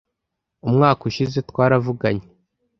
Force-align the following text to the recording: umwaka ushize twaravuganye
umwaka 0.67 1.01
ushize 1.09 1.37
twaravuganye 1.49 2.27